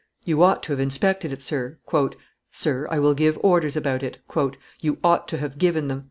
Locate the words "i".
2.89-2.97